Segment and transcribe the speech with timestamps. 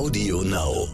[0.00, 0.88] Audio Now.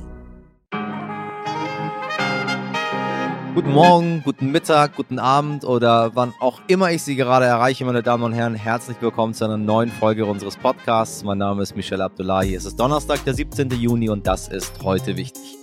[3.55, 8.03] Guten Morgen, guten Mittag, guten Abend oder wann auch immer ich Sie gerade erreiche, meine
[8.03, 8.57] Damen und Herren.
[8.57, 11.23] Herzlich willkommen zu einer neuen Folge unseres Podcasts.
[11.23, 12.57] Mein Name ist Michel Abdullahi.
[12.57, 13.71] Es ist Donnerstag, der 17.
[13.71, 15.57] Juni und das ist heute wichtig.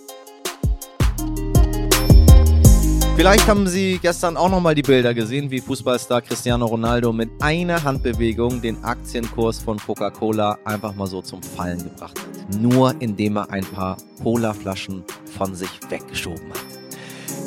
[3.16, 7.84] Vielleicht haben Sie gestern auch nochmal die Bilder gesehen, wie Fußballstar Cristiano Ronaldo mit einer
[7.84, 12.60] Handbewegung den Aktienkurs von Coca-Cola einfach mal so zum Fallen gebracht hat.
[12.60, 15.04] Nur indem er ein paar Cola-Flaschen
[15.38, 16.73] von sich weggeschoben hat.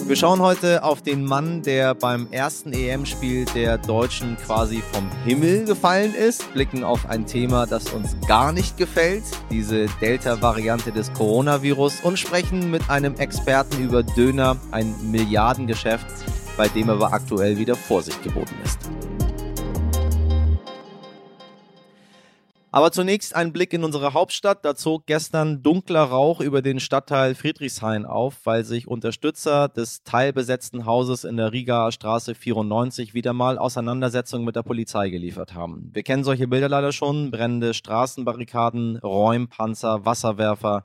[0.06, 5.64] Wir schauen heute auf den Mann, der beim ersten EM-Spiel der Deutschen quasi vom Himmel
[5.64, 12.02] gefallen ist, blicken auf ein Thema, das uns gar nicht gefällt, diese Delta-Variante des Coronavirus
[12.04, 16.06] und sprechen mit einem Experten über Döner, ein Milliardengeschäft,
[16.56, 18.78] bei dem aber aktuell wieder Vorsicht geboten ist.
[22.76, 24.62] Aber zunächst ein Blick in unsere Hauptstadt.
[24.62, 30.84] Da zog gestern dunkler Rauch über den Stadtteil Friedrichshain auf, weil sich Unterstützer des teilbesetzten
[30.84, 35.88] Hauses in der Riga Straße 94 wieder mal Auseinandersetzungen mit der Polizei geliefert haben.
[35.94, 37.30] Wir kennen solche Bilder leider schon.
[37.30, 40.82] Brennende Straßenbarrikaden, Räumpanzer, Wasserwerfer.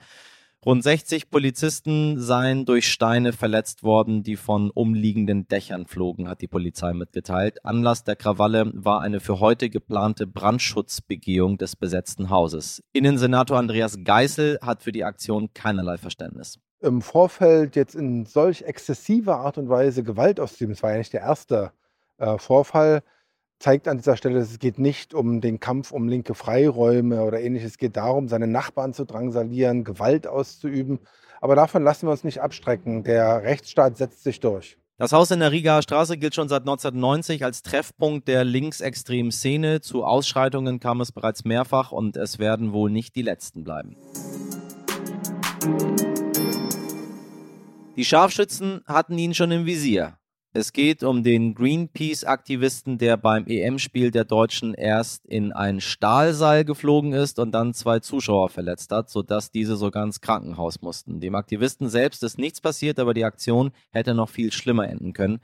[0.64, 6.48] Rund 60 Polizisten seien durch Steine verletzt worden, die von umliegenden Dächern flogen, hat die
[6.48, 7.66] Polizei mitgeteilt.
[7.66, 12.84] Anlass der Krawalle war eine für heute geplante Brandschutzbegehung des besetzten Hauses.
[12.94, 16.60] Innensenator Andreas Geißel hat für die Aktion keinerlei Verständnis.
[16.80, 21.14] Im Vorfeld jetzt in solch exzessiver Art und Weise Gewalt auszuüben, das war ja nicht
[21.14, 21.72] der erste
[22.20, 23.02] äh, Vorfall,
[23.62, 27.72] zeigt an dieser Stelle, es geht nicht um den Kampf um linke Freiräume oder ähnliches.
[27.72, 31.00] Es geht darum, seine Nachbarn zu drangsalieren, Gewalt auszuüben.
[31.40, 33.04] Aber davon lassen wir uns nicht abstrecken.
[33.04, 34.78] Der Rechtsstaat setzt sich durch.
[34.98, 39.82] Das Haus in der Rigaer Straße gilt schon seit 1990 als Treffpunkt der linksextremen Szene.
[39.82, 43.96] Zu Ausschreitungen kam es bereits mehrfach und es werden wohl nicht die letzten bleiben.
[47.96, 50.18] Die Scharfschützen hatten ihn schon im Visier.
[50.54, 57.14] Es geht um den Greenpeace-Aktivisten, der beim EM-Spiel der Deutschen erst in ein Stahlseil geflogen
[57.14, 61.22] ist und dann zwei Zuschauer verletzt hat, sodass diese sogar ins Krankenhaus mussten.
[61.22, 65.40] Dem Aktivisten selbst ist nichts passiert, aber die Aktion hätte noch viel schlimmer enden können.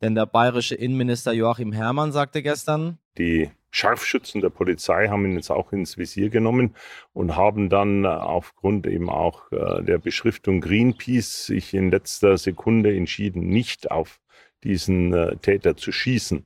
[0.00, 5.50] Denn der bayerische Innenminister Joachim Herrmann sagte gestern, die Scharfschützen der Polizei haben ihn jetzt
[5.50, 6.76] auch ins Visier genommen
[7.12, 13.48] und haben dann aufgrund eben auch äh, der Beschriftung Greenpeace sich in letzter Sekunde entschieden,
[13.48, 14.20] nicht auf
[14.64, 16.44] diesen äh, Täter zu schießen.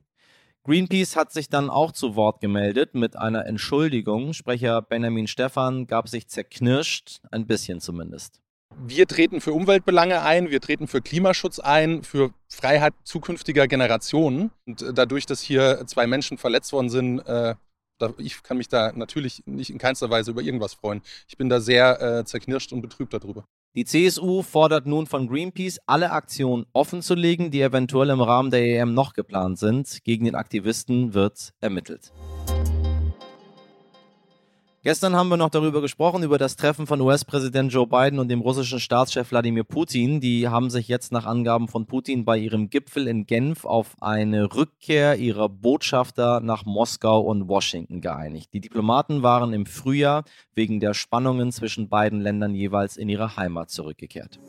[0.63, 4.33] Greenpeace hat sich dann auch zu Wort gemeldet mit einer Entschuldigung.
[4.33, 8.39] Sprecher Benjamin Stephan gab sich zerknirscht, ein bisschen zumindest.
[8.77, 14.51] Wir treten für Umweltbelange ein, wir treten für Klimaschutz ein, für Freiheit zukünftiger Generationen.
[14.65, 17.55] Und äh, dadurch, dass hier zwei Menschen verletzt worden sind, äh,
[18.17, 21.01] ich kann mich da natürlich nicht in keinster Weise über irgendwas freuen.
[21.27, 23.45] Ich bin da sehr äh, zerknirscht und betrübt darüber.
[23.73, 28.93] Die CSU fordert nun von Greenpeace, alle Aktionen offenzulegen, die eventuell im Rahmen der EM
[28.93, 30.03] noch geplant sind.
[30.03, 32.11] Gegen den Aktivisten wird ermittelt.
[34.83, 38.41] Gestern haben wir noch darüber gesprochen, über das Treffen von US-Präsident Joe Biden und dem
[38.41, 40.19] russischen Staatschef Wladimir Putin.
[40.21, 44.55] Die haben sich jetzt nach Angaben von Putin bei ihrem Gipfel in Genf auf eine
[44.55, 48.55] Rückkehr ihrer Botschafter nach Moskau und Washington geeinigt.
[48.55, 50.23] Die Diplomaten waren im Frühjahr
[50.55, 54.39] wegen der Spannungen zwischen beiden Ländern jeweils in ihre Heimat zurückgekehrt.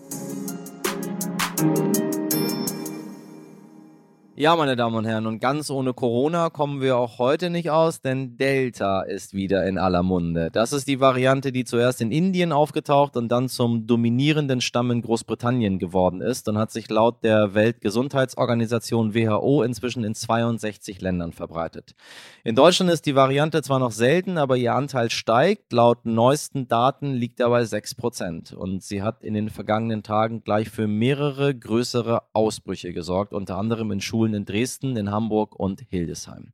[4.34, 8.00] Ja, meine Damen und Herren, und ganz ohne Corona kommen wir auch heute nicht aus,
[8.00, 10.48] denn Delta ist wieder in aller Munde.
[10.50, 15.02] Das ist die Variante, die zuerst in Indien aufgetaucht und dann zum dominierenden Stamm in
[15.02, 21.94] Großbritannien geworden ist und hat sich laut der Weltgesundheitsorganisation WHO inzwischen in 62 Ländern verbreitet.
[22.42, 25.74] In Deutschland ist die Variante zwar noch selten, aber ihr Anteil steigt.
[25.74, 30.42] Laut neuesten Daten liegt er bei 6 Prozent und sie hat in den vergangenen Tagen
[30.42, 35.58] gleich für mehrere größere Ausbrüche gesorgt, unter anderem in Schulen Schulen in Dresden, in Hamburg
[35.58, 36.52] und Hildesheim.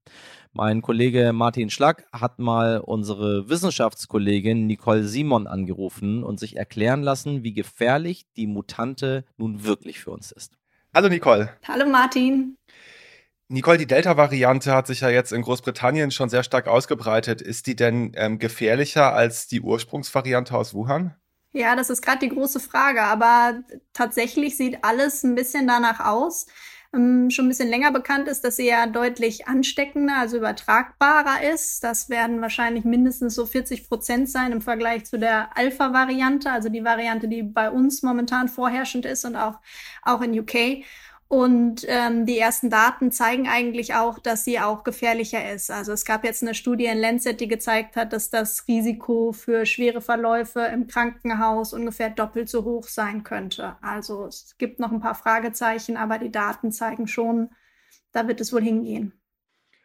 [0.54, 7.44] Mein Kollege Martin Schlack hat mal unsere Wissenschaftskollegin Nicole Simon angerufen und sich erklären lassen,
[7.44, 10.54] wie gefährlich die Mutante nun wirklich für uns ist.
[10.94, 11.50] Hallo Nicole.
[11.68, 12.56] Hallo Martin.
[13.48, 17.42] Nicole, die Delta-Variante hat sich ja jetzt in Großbritannien schon sehr stark ausgebreitet.
[17.42, 21.14] Ist die denn ähm, gefährlicher als die Ursprungsvariante aus Wuhan?
[21.52, 23.62] Ja, das ist gerade die große Frage, aber
[23.92, 26.46] tatsächlich sieht alles ein bisschen danach aus
[26.94, 31.84] ähm, schon ein bisschen länger bekannt ist, dass sie ja deutlich ansteckender, also übertragbarer ist.
[31.84, 36.84] Das werden wahrscheinlich mindestens so 40 Prozent sein im Vergleich zu der Alpha-Variante, also die
[36.84, 39.60] Variante, die bei uns momentan vorherrschend ist und auch,
[40.02, 40.84] auch in UK.
[41.30, 45.70] Und ähm, die ersten Daten zeigen eigentlich auch, dass sie auch gefährlicher ist.
[45.70, 49.66] Also es gab jetzt eine Studie in Lancet, die gezeigt hat, dass das Risiko für
[49.66, 53.76] schwere Verläufe im Krankenhaus ungefähr doppelt so hoch sein könnte.
[53.82, 57.50] Also es gibt noch ein paar Fragezeichen, aber die Daten zeigen schon,
[58.12, 59.12] da wird es wohl hingehen.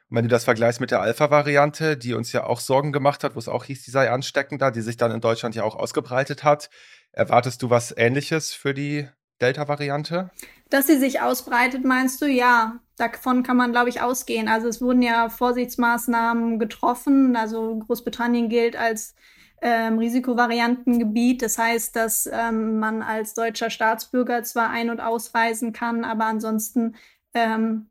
[0.09, 3.35] Und wenn du das vergleichst mit der Alpha-Variante, die uns ja auch Sorgen gemacht hat,
[3.35, 6.45] wo es auch hieß, die sei ansteckender, die sich dann in Deutschland ja auch ausgebreitet
[6.45, 6.69] hat,
[7.11, 9.09] erwartest du was Ähnliches für die
[9.43, 10.31] Delta-Variante?
[10.69, 12.25] Dass sie sich ausbreitet, meinst du?
[12.25, 14.47] Ja, davon kann man, glaube ich, ausgehen.
[14.47, 17.35] Also es wurden ja Vorsichtsmaßnahmen getroffen.
[17.35, 19.13] Also Großbritannien gilt als
[19.61, 21.41] ähm, Risikovariantengebiet.
[21.41, 26.95] Das heißt, dass ähm, man als deutscher Staatsbürger zwar ein- und ausreisen kann, aber ansonsten
[27.33, 27.89] ähm,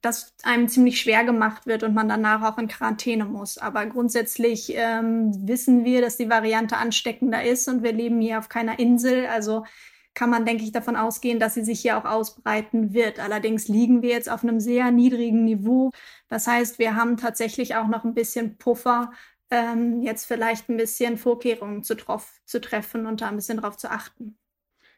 [0.00, 3.58] das einem ziemlich schwer gemacht wird und man danach auch in Quarantäne muss.
[3.58, 8.48] Aber grundsätzlich ähm, wissen wir, dass die Variante ansteckender ist und wir leben hier auf
[8.48, 9.26] keiner Insel.
[9.26, 9.64] Also
[10.16, 13.20] kann man, denke ich, davon ausgehen, dass sie sich hier auch ausbreiten wird.
[13.20, 15.90] Allerdings liegen wir jetzt auf einem sehr niedrigen Niveau.
[16.28, 19.12] Das heißt, wir haben tatsächlich auch noch ein bisschen Puffer,
[19.50, 21.96] ähm, jetzt vielleicht ein bisschen Vorkehrungen zu,
[22.46, 24.38] zu treffen und da ein bisschen drauf zu achten.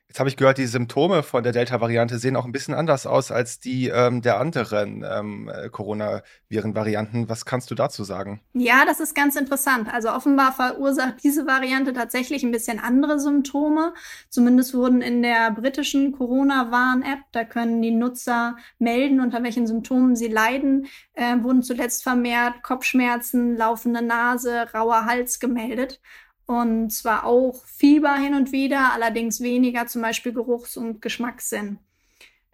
[0.09, 3.31] Jetzt habe ich gehört, die Symptome von der Delta-Variante sehen auch ein bisschen anders aus
[3.31, 7.29] als die ähm, der anderen ähm, äh, Coronaviren-Varianten.
[7.29, 8.41] Was kannst du dazu sagen?
[8.55, 9.93] Ja, das ist ganz interessant.
[9.93, 13.93] Also offenbar verursacht diese Variante tatsächlich ein bisschen andere Symptome.
[14.31, 20.29] Zumindest wurden in der britischen Corona-Warn-App, da können die Nutzer melden, unter welchen Symptomen sie
[20.29, 26.01] leiden, äh, wurden zuletzt vermehrt Kopfschmerzen, laufende Nase, rauer Hals gemeldet.
[26.49, 31.79] Und zwar auch Fieber hin und wieder, allerdings weniger zum Beispiel Geruchs- und Geschmackssinn.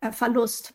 [0.00, 0.74] Äh, Verlust.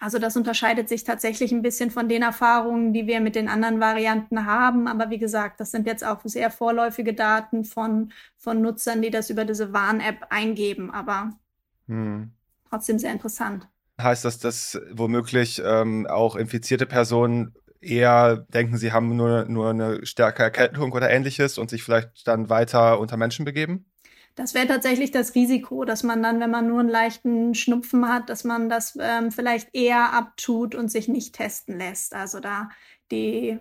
[0.00, 3.78] Also das unterscheidet sich tatsächlich ein bisschen von den Erfahrungen, die wir mit den anderen
[3.78, 4.88] Varianten haben.
[4.88, 9.30] Aber wie gesagt, das sind jetzt auch sehr vorläufige Daten von, von Nutzern, die das
[9.30, 10.90] über diese Warn-App eingeben.
[10.90, 11.38] Aber
[11.86, 12.32] hm.
[12.68, 13.68] trotzdem sehr interessant.
[14.02, 20.04] Heißt das, dass womöglich ähm, auch infizierte Personen eher denken, sie haben nur, nur eine
[20.06, 23.90] stärkere Erkältung oder ähnliches und sich vielleicht dann weiter unter Menschen begeben?
[24.36, 28.30] Das wäre tatsächlich das Risiko, dass man dann, wenn man nur einen leichten Schnupfen hat,
[28.30, 32.14] dass man das ähm, vielleicht eher abtut und sich nicht testen lässt.
[32.14, 32.70] Also da
[33.10, 33.58] die,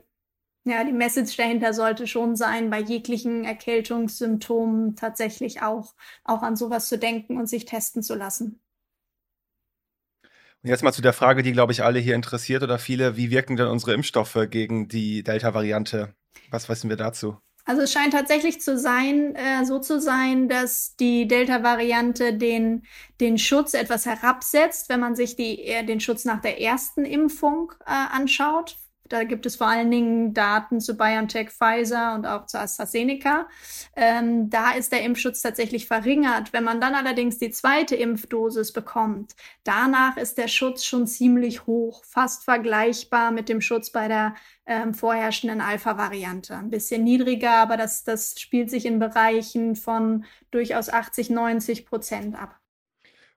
[0.66, 6.88] ja, die Message dahinter sollte schon sein, bei jeglichen Erkältungssymptomen tatsächlich auch, auch an sowas
[6.88, 8.62] zu denken und sich testen zu lassen.
[10.64, 13.16] Und jetzt mal zu der Frage, die, glaube ich, alle hier interessiert oder viele.
[13.16, 16.14] Wie wirken denn unsere Impfstoffe gegen die Delta-Variante?
[16.52, 17.38] Was wissen wir dazu?
[17.66, 22.84] Also es scheint tatsächlich zu sein, äh, so zu sein, dass die Delta-Variante den,
[23.22, 27.72] den Schutz etwas herabsetzt, wenn man sich die, äh, den Schutz nach der ersten Impfung
[27.86, 28.78] äh, anschaut
[29.10, 33.48] da gibt es vor allen Dingen Daten zu BioNTech, Pfizer und auch zu AstraZeneca.
[33.96, 36.54] Ähm, da ist der Impfschutz tatsächlich verringert.
[36.54, 42.04] Wenn man dann allerdings die zweite Impfdosis bekommt, danach ist der Schutz schon ziemlich hoch,
[42.06, 44.36] fast vergleichbar mit dem Schutz bei der
[44.66, 46.56] ähm, vorherrschenden Alpha-Variante.
[46.56, 52.40] Ein bisschen niedriger, aber das, das spielt sich in Bereichen von durchaus 80, 90 Prozent
[52.40, 52.59] ab.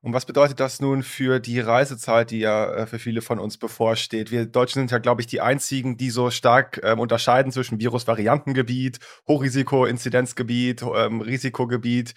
[0.04, 3.56] Und was bedeutet das nun für die Reisezeit, die ja äh, für viele von uns
[3.56, 4.32] bevorsteht?
[4.32, 8.98] Wir Deutschen sind ja, glaube ich, die einzigen, die so stark ähm, unterscheiden zwischen Virusvariantengebiet,
[9.28, 12.14] Hochrisiko-Inzidenzgebiet, ähm, Risikogebiet.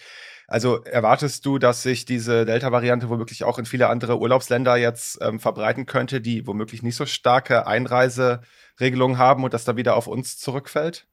[0.48, 5.38] Also erwartest du, dass sich diese Delta-Variante womöglich auch in viele andere Urlaubsländer jetzt ähm,
[5.38, 10.38] verbreiten könnte, die womöglich nicht so starke Einreiseregelungen haben und das da wieder auf uns
[10.38, 11.06] zurückfällt?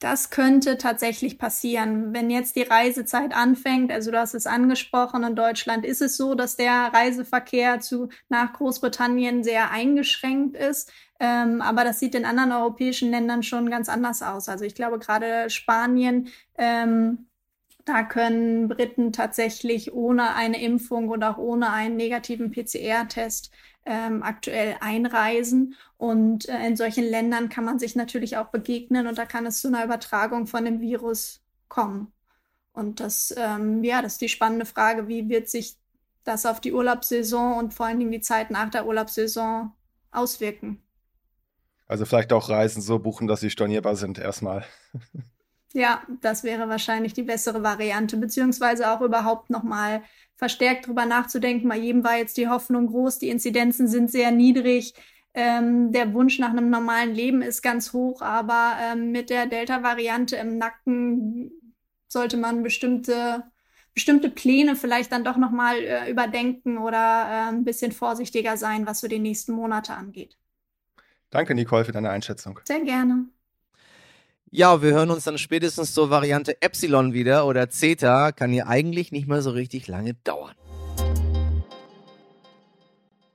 [0.00, 2.14] Das könnte tatsächlich passieren.
[2.14, 6.36] Wenn jetzt die Reisezeit anfängt, also du hast es angesprochen, in Deutschland ist es so,
[6.36, 10.92] dass der Reiseverkehr zu, nach Großbritannien sehr eingeschränkt ist.
[11.18, 14.48] Ähm, aber das sieht in anderen europäischen Ländern schon ganz anders aus.
[14.48, 17.26] Also ich glaube gerade Spanien, ähm,
[17.88, 23.50] da können Briten tatsächlich ohne eine Impfung und auch ohne einen negativen PCR-Test
[23.86, 25.74] ähm, aktuell einreisen.
[25.96, 29.62] Und äh, in solchen Ländern kann man sich natürlich auch begegnen und da kann es
[29.62, 32.12] zu einer Übertragung von dem Virus kommen.
[32.72, 35.76] Und das, ähm, ja, das ist die spannende Frage, wie wird sich
[36.24, 39.72] das auf die Urlaubssaison und vor allen Dingen die Zeit nach der Urlaubssaison
[40.10, 40.82] auswirken?
[41.86, 44.64] Also vielleicht auch Reisen so buchen, dass sie stornierbar sind erstmal.
[45.74, 50.02] Ja, das wäre wahrscheinlich die bessere Variante, beziehungsweise auch überhaupt nochmal
[50.34, 51.68] verstärkt drüber nachzudenken.
[51.68, 54.94] Bei jedem war jetzt die Hoffnung groß, die Inzidenzen sind sehr niedrig.
[55.34, 60.36] Ähm, der Wunsch nach einem normalen Leben ist ganz hoch, aber ähm, mit der Delta-Variante
[60.36, 61.52] im Nacken
[62.08, 63.44] sollte man bestimmte,
[63.92, 69.00] bestimmte Pläne vielleicht dann doch nochmal äh, überdenken oder äh, ein bisschen vorsichtiger sein, was
[69.00, 70.38] so die nächsten Monate angeht.
[71.30, 72.58] Danke, Nicole, für deine Einschätzung.
[72.64, 73.28] Sehr gerne.
[74.50, 78.32] Ja, wir hören uns dann spätestens zur Variante Epsilon wieder oder Zeta.
[78.32, 80.54] Kann hier eigentlich nicht mehr so richtig lange dauern.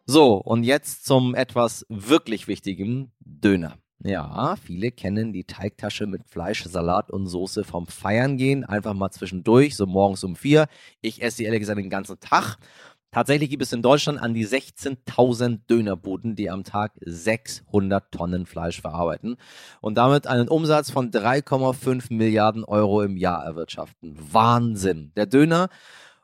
[0.07, 3.77] So, und jetzt zum etwas wirklich wichtigen Döner.
[3.99, 8.65] Ja, viele kennen die Teigtasche mit Fleisch, Salat und Soße vom Feiern gehen.
[8.65, 10.67] Einfach mal zwischendurch, so morgens um vier.
[10.99, 12.57] Ich esse die ehrlich gesagt den ganzen Tag.
[13.13, 18.81] Tatsächlich gibt es in Deutschland an die 16.000 Dönerbuden, die am Tag 600 Tonnen Fleisch
[18.81, 19.37] verarbeiten
[19.81, 24.17] und damit einen Umsatz von 3,5 Milliarden Euro im Jahr erwirtschaften.
[24.31, 25.11] Wahnsinn.
[25.15, 25.69] Der Döner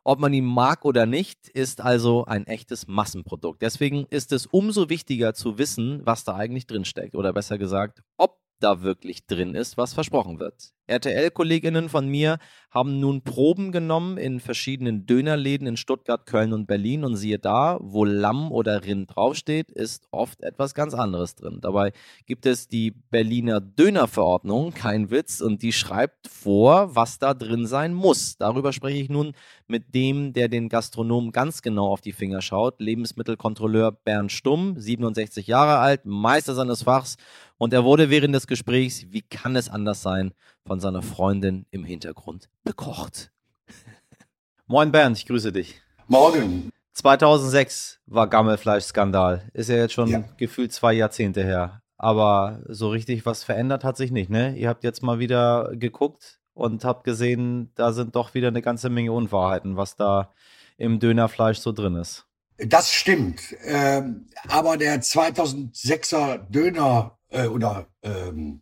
[0.03, 3.61] ob man ihn mag oder nicht, ist also ein echtes Massenprodukt.
[3.61, 7.15] Deswegen ist es umso wichtiger zu wissen, was da eigentlich drinsteckt.
[7.15, 10.73] Oder besser gesagt, ob da wirklich drin ist, was versprochen wird.
[10.89, 12.39] RTL-Kolleginnen von mir
[12.71, 17.77] haben nun Proben genommen in verschiedenen Dönerläden in Stuttgart, Köln und Berlin und siehe da,
[17.81, 21.59] wo Lamm oder Rind draufsteht, ist oft etwas ganz anderes drin.
[21.61, 21.93] Dabei
[22.25, 27.93] gibt es die Berliner Dönerverordnung, kein Witz, und die schreibt vor, was da drin sein
[27.93, 28.37] muss.
[28.37, 29.33] Darüber spreche ich nun
[29.69, 35.47] mit dem, der den Gastronomen ganz genau auf die Finger schaut, Lebensmittelkontrolleur Bernd Stumm, 67
[35.47, 37.17] Jahre alt, Meister seines Fachs
[37.57, 40.33] und er wurde während des Gesprächs, wie kann es anders sein,
[40.65, 43.31] von seiner Freundin im Hintergrund bekocht.
[44.67, 45.81] Moin Bernd, ich grüße dich.
[46.07, 46.71] Morgen.
[46.93, 49.49] 2006 war Gammelfleischskandal.
[49.53, 50.23] Ist ja jetzt schon ja.
[50.37, 51.81] gefühlt zwei Jahrzehnte her.
[51.97, 54.55] Aber so richtig was verändert hat sich nicht, ne?
[54.55, 58.89] Ihr habt jetzt mal wieder geguckt und habt gesehen, da sind doch wieder eine ganze
[58.89, 60.31] Menge Unwahrheiten, was da
[60.77, 62.25] im Dönerfleisch so drin ist.
[62.57, 63.55] Das stimmt.
[63.63, 68.61] Ähm, aber der 2006er Döner äh, oder ähm,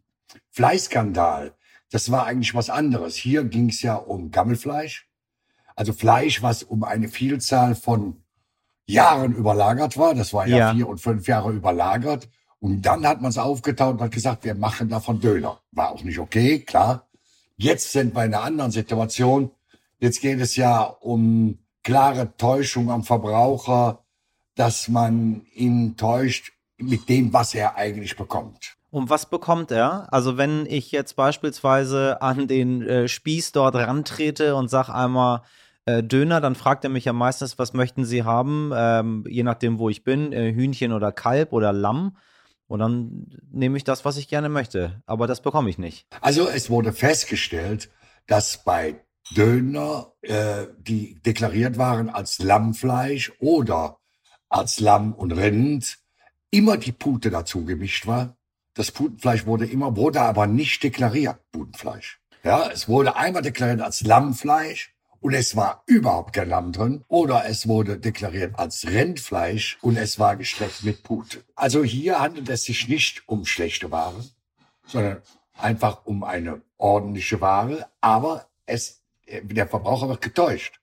[0.52, 1.54] Fleischskandal,
[1.92, 3.16] das war eigentlich was anderes.
[3.16, 5.10] Hier ging es ja um Gammelfleisch,
[5.76, 8.24] also Fleisch, was um eine Vielzahl von
[8.86, 10.14] Jahren überlagert war.
[10.14, 10.74] Das war ja, ja.
[10.74, 12.30] vier und fünf Jahre überlagert.
[12.60, 15.60] Und dann hat man es aufgetaut und hat gesagt, wir machen davon Döner.
[15.72, 17.07] War auch nicht okay, klar.
[17.58, 19.50] Jetzt sind wir in einer anderen Situation.
[20.00, 24.04] Jetzt geht es ja um klare Täuschung am Verbraucher,
[24.56, 28.78] dass man ihn täuscht mit dem, was er eigentlich bekommt.
[28.92, 30.12] Und was bekommt er?
[30.14, 35.42] Also wenn ich jetzt beispielsweise an den äh, Spieß dort rantrete und sage einmal
[35.86, 39.80] äh, Döner, dann fragt er mich ja meistens, was möchten Sie haben, ähm, je nachdem,
[39.80, 42.18] wo ich bin, äh, Hühnchen oder Kalb oder Lamm.
[42.68, 45.02] Und dann nehme ich das, was ich gerne möchte.
[45.06, 46.06] Aber das bekomme ich nicht.
[46.22, 47.90] Also es wurde festgestellt,
[48.28, 49.02] dass bei
[49.36, 54.00] Döner, äh, die deklariert waren als Lammfleisch oder
[54.50, 55.98] als Lamm und Rind,
[56.52, 58.38] immer die Pute dazu gemischt war.
[58.74, 62.22] Das Putenfleisch wurde immer, wurde aber nicht deklariert, Putenfleisch.
[62.44, 67.04] Ja, es wurde einmal deklariert als Lammfleisch und es war überhaupt kein Lamm drin.
[67.08, 71.44] Oder es wurde deklariert als Rindfleisch und es war gestreckt mit Pute.
[71.56, 74.24] Also hier handelt es sich nicht um schlechte Ware,
[74.86, 75.22] sondern
[75.54, 77.88] einfach um eine ordentliche Ware.
[78.02, 80.80] Aber es, der Verbraucher wird getäuscht.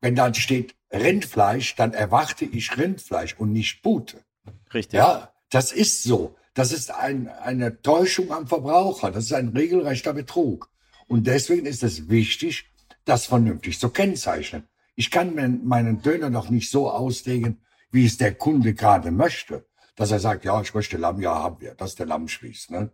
[0.00, 4.24] Wenn dann steht Rindfleisch, dann erwarte ich Rindfleisch und nicht Pute.
[4.72, 4.98] Richtig.
[4.98, 6.36] Ja, das ist so.
[6.54, 9.10] Das ist ein, eine Täuschung am Verbraucher.
[9.10, 10.68] Das ist ein regelrechter Betrug.
[11.06, 12.69] Und deswegen ist es wichtig,
[13.04, 14.68] das vernünftig zu kennzeichnen.
[14.94, 19.66] Ich kann meinen Döner doch nicht so auslegen, wie es der Kunde gerade möchte.
[19.96, 21.74] Dass er sagt, ja, ich möchte Lamm, ja, haben wir.
[21.74, 22.70] Das ist der Lammspieß.
[22.70, 22.90] Ne?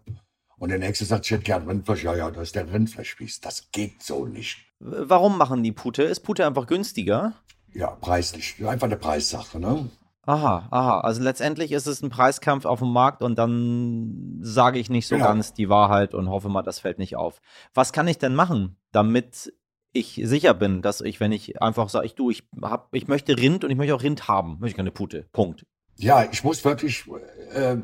[0.59, 3.41] Und der nächste sagt, ich hätte gern Rindfleisch, ja, ja, das ist der Rindfleischspieß.
[3.41, 4.59] Das geht so nicht.
[4.79, 6.03] Warum machen die Pute?
[6.03, 7.35] Ist Pute einfach günstiger?
[7.73, 8.57] Ja, preislich.
[8.67, 9.91] Einfach eine Preissache, ne?
[10.23, 11.01] Aha, aha.
[11.01, 15.17] Also letztendlich ist es ein Preiskampf auf dem Markt und dann sage ich nicht so
[15.17, 15.29] genau.
[15.29, 17.41] ganz die Wahrheit und hoffe mal, das fällt nicht auf.
[17.75, 19.53] Was kann ich denn machen, damit
[19.99, 23.37] ich sicher bin, dass ich, wenn ich einfach sage, ich du, ich hab, ich möchte
[23.37, 25.27] Rind und ich möchte auch Rind haben, möchte keine Pute.
[25.33, 25.67] Punkt.
[25.97, 27.05] Ja, ich muss wirklich
[27.53, 27.77] äh,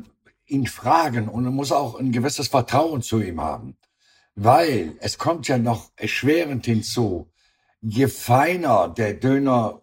[0.45, 3.77] ihn fragen und muss auch ein gewisses Vertrauen zu ihm haben.
[4.35, 7.31] Weil es kommt ja noch erschwerend hinzu,
[7.81, 9.81] je feiner der Döner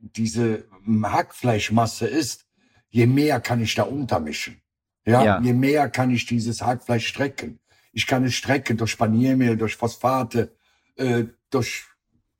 [0.00, 0.64] diese
[1.02, 2.46] Hackfleischmasse ist,
[2.88, 4.62] je mehr kann ich da untermischen.
[5.04, 7.60] Ja, ja, je mehr kann ich dieses Hackfleisch strecken.
[7.92, 10.54] Ich kann es strecken durch Paniermehl, durch Phosphate,
[10.96, 11.84] äh, durch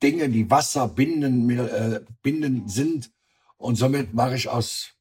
[0.01, 3.11] Dinge, die Wasser binden, äh, binden sind.
[3.57, 4.93] Und somit mache ich aus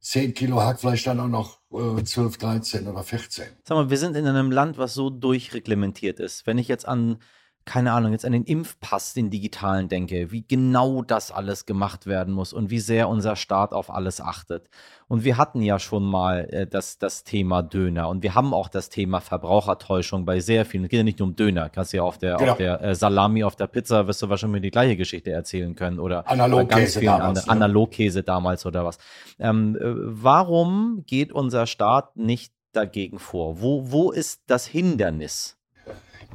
[0.00, 1.60] 10 Kilo Hackfleisch dann auch noch
[1.98, 3.46] äh, 12, 13 oder 14.
[3.64, 6.46] Sag mal, wir sind in einem Land, was so durchreglementiert ist.
[6.46, 7.18] Wenn ich jetzt an
[7.66, 12.32] keine Ahnung, jetzt an den Impfpass, den digitalen denke, wie genau das alles gemacht werden
[12.32, 14.70] muss und wie sehr unser Staat auf alles achtet.
[15.08, 18.68] Und wir hatten ja schon mal äh, das, das Thema Döner und wir haben auch
[18.68, 20.84] das Thema Verbrauchertäuschung bei sehr vielen.
[20.84, 22.52] Es geht ja nicht nur um Döner, kannst du ja auf der, genau.
[22.52, 25.98] auf der äh, Salami, auf der Pizza, wirst du wahrscheinlich die gleiche Geschichte erzählen können
[25.98, 27.52] oder Analogkäse damals, ne?
[27.52, 28.98] Analogkäse damals oder was.
[29.40, 33.60] Ähm, äh, warum geht unser Staat nicht dagegen vor?
[33.60, 35.56] Wo, wo ist das Hindernis?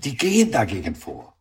[0.04, 1.34] Die gehen dagegen vor.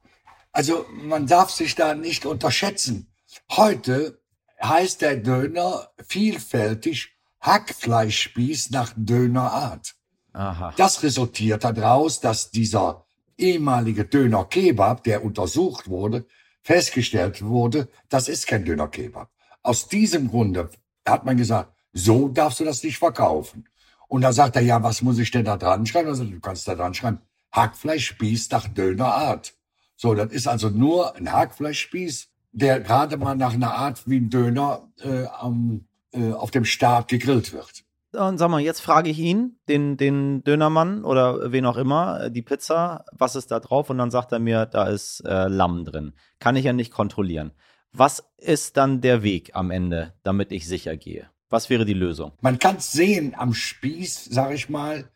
[0.52, 3.12] Also man darf sich da nicht unterschätzen.
[3.50, 4.20] Heute
[4.62, 9.94] heißt der Döner vielfältig Hackfleischspieß nach Dönerart.
[10.32, 10.74] Aha.
[10.76, 13.04] Das resultiert daraus, dass dieser
[13.38, 16.26] ehemalige Döner Kebab, der untersucht wurde,
[16.62, 19.30] festgestellt wurde, das ist kein Döner Kebab.
[19.62, 20.70] Aus diesem Grunde
[21.06, 23.68] hat man gesagt, so darfst du das nicht verkaufen.
[24.08, 26.08] Und da sagt er, ja, was muss ich denn da dran schreiben?
[26.08, 27.20] Also, du kannst da dran schreiben,
[27.52, 29.54] Hackfleischspieß nach Dönerart.
[29.96, 34.30] So, das ist also nur ein Hackfleischspieß, der gerade mal nach einer Art wie ein
[34.30, 37.84] Döner äh, am, äh, auf dem Stab gegrillt wird.
[38.12, 42.30] Und sag mal, jetzt frage ich ihn, den, den Dönermann oder wen auch immer, äh,
[42.30, 43.88] die Pizza, was ist da drauf?
[43.88, 46.14] Und dann sagt er mir, da ist äh, Lamm drin.
[46.40, 47.52] Kann ich ja nicht kontrollieren.
[47.92, 51.28] Was ist dann der Weg am Ende, damit ich sicher gehe?
[51.50, 52.32] Was wäre die Lösung?
[52.40, 55.10] Man kann es sehen am Spieß, sag ich mal,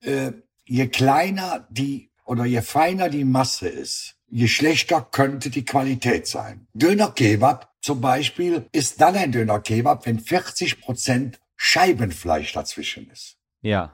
[0.00, 0.32] äh,
[0.70, 6.68] je kleiner die oder je feiner die Masse ist, je schlechter könnte die Qualität sein.
[6.74, 13.36] Döner Kebab zum Beispiel ist dann ein Döner Kebab, wenn 40 Prozent Scheibenfleisch dazwischen ist.
[13.62, 13.92] Ja.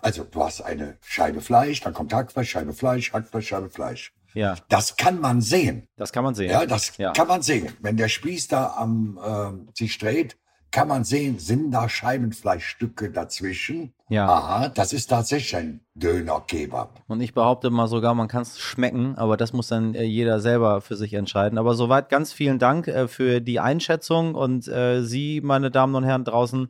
[0.00, 4.12] Also du hast eine Scheibe Fleisch, dann kommt Hackfleisch, Scheibe Fleisch, Hackfleisch, Scheibe Fleisch.
[4.34, 5.86] Ja, Das kann man sehen.
[5.96, 6.50] das kann man sehen.
[6.50, 7.12] Ja, das Ja.
[7.12, 7.70] kann man sehen.
[7.80, 10.38] Wenn der Spieß da am äh, sich dreht,
[10.72, 13.92] kann man sehen, sind da Scheibenfleischstücke dazwischen.
[14.08, 14.26] Ja.
[14.26, 17.02] Aha, das ist tatsächlich ein Döner-Kebab.
[17.06, 20.40] Und ich behaupte mal sogar, man kann es schmecken, aber das muss dann äh, jeder
[20.40, 21.58] selber für sich entscheiden.
[21.58, 26.04] Aber soweit ganz vielen Dank äh, für die Einschätzung und äh, Sie, meine Damen und
[26.04, 26.68] Herren draußen,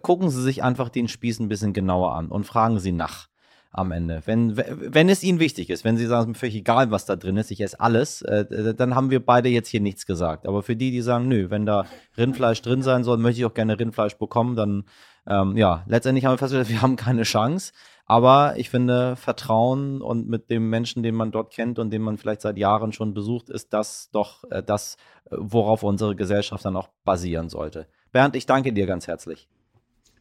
[0.00, 3.31] gucken Sie sich einfach den Spieß ein bisschen genauer an und fragen Sie nach
[3.72, 4.22] am Ende.
[4.26, 7.06] Wenn, wenn es Ihnen wichtig ist, wenn Sie sagen, es ist mir völlig egal, was
[7.06, 10.46] da drin ist, ich esse alles, äh, dann haben wir beide jetzt hier nichts gesagt.
[10.46, 11.86] Aber für die, die sagen, nö, wenn da
[12.16, 14.84] Rindfleisch drin sein soll, möchte ich auch gerne Rindfleisch bekommen, dann
[15.26, 17.72] ähm, ja, letztendlich haben wir festgestellt, wir haben keine Chance.
[18.04, 22.18] Aber ich finde, Vertrauen und mit dem Menschen, den man dort kennt und den man
[22.18, 24.96] vielleicht seit Jahren schon besucht, ist das doch äh, das,
[25.30, 27.86] äh, worauf unsere Gesellschaft dann auch basieren sollte.
[28.10, 29.48] Bernd, ich danke dir ganz herzlich.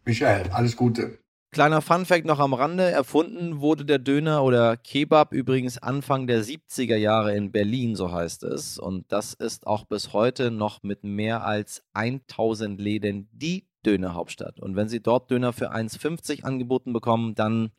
[0.05, 1.19] Michael, alles Gute.
[1.53, 2.89] Kleiner Funfact noch am Rande.
[2.89, 8.43] Erfunden wurde der Döner oder Kebab übrigens Anfang der 70er Jahre in Berlin, so heißt
[8.43, 8.79] es.
[8.79, 14.61] Und das ist auch bis heute noch mit mehr als 1000 Läden die Dönerhauptstadt.
[14.61, 17.71] Und wenn Sie dort Döner für 1,50 angeboten bekommen, dann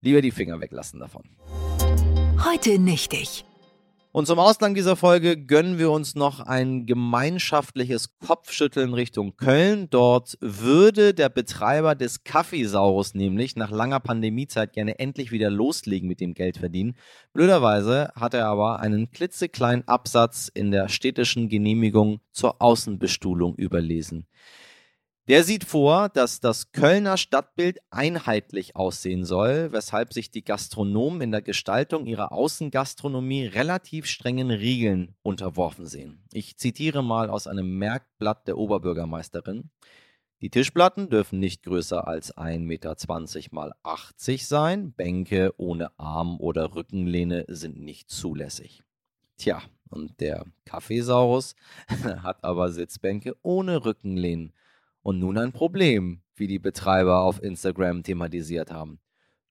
[0.00, 1.24] lieber die Finger weglassen davon.
[2.44, 3.44] Heute nicht ich.
[4.16, 9.90] Und zum Ausgang dieser Folge gönnen wir uns noch ein gemeinschaftliches Kopfschütteln Richtung Köln.
[9.90, 16.20] Dort würde der Betreiber des Kaffeesaurus nämlich nach langer Pandemiezeit gerne endlich wieder loslegen mit
[16.20, 16.96] dem Geld verdienen.
[17.34, 24.26] Blöderweise hat er aber einen klitzekleinen Absatz in der städtischen Genehmigung zur Außenbestuhlung überlesen.
[25.28, 31.32] Der sieht vor, dass das Kölner Stadtbild einheitlich aussehen soll, weshalb sich die Gastronomen in
[31.32, 36.22] der Gestaltung ihrer Außengastronomie relativ strengen Regeln unterworfen sehen.
[36.32, 39.70] Ich zitiere mal aus einem Merkblatt der Oberbürgermeisterin.
[40.42, 42.94] Die Tischplatten dürfen nicht größer als 1,20 Meter
[43.50, 44.92] mal 80 sein.
[44.92, 48.84] Bänke ohne Arm- oder Rückenlehne sind nicht zulässig.
[49.38, 49.60] Tja,
[49.90, 51.56] und der Kaffeesaurus
[52.22, 54.52] hat aber Sitzbänke ohne Rückenlehnen.
[55.06, 58.98] Und nun ein Problem, wie die Betreiber auf Instagram thematisiert haben.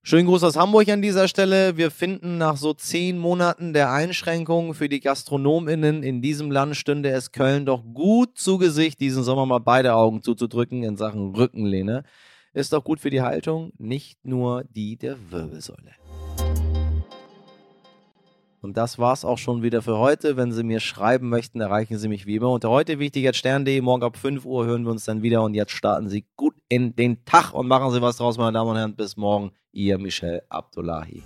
[0.03, 1.77] Schönen Gruß aus Hamburg an dieser Stelle.
[1.77, 7.09] Wir finden nach so zehn Monaten der Einschränkungen für die GastronomInnen in diesem Land stünde
[7.11, 12.03] es Köln doch gut zu Gesicht, diesen Sommer mal beide Augen zuzudrücken in Sachen Rückenlehne.
[12.51, 15.93] Ist doch gut für die Haltung, nicht nur die der Wirbelsäule.
[18.65, 20.37] Und das war's auch schon wieder für heute.
[20.37, 23.79] Wenn Sie mir schreiben möchten, erreichen Sie mich wie immer unter heute wichtig jetzt stern.de.
[23.79, 25.43] Morgen ab 5 Uhr hören wir uns dann wieder.
[25.43, 28.71] Und jetzt starten Sie gut in den Tag und machen Sie was draus, meine Damen
[28.71, 28.95] und Herren.
[28.95, 29.51] Bis morgen.
[29.71, 31.21] Ihr Michel Abdullahi.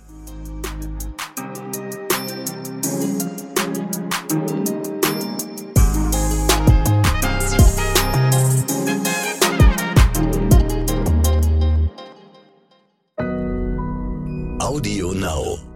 [14.58, 15.69] Audio Now.